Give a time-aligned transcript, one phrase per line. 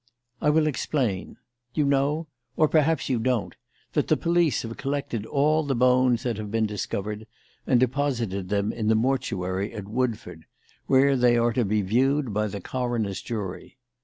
[0.41, 1.37] "I will explain.
[1.75, 2.25] You know
[2.57, 3.55] or perhaps you don't
[3.93, 7.27] that the police have collected all the bones that have been discovered
[7.67, 10.45] and deposited them in the mortuary at Woodford,
[10.87, 13.77] where they are to be viewed by the coroner's jury.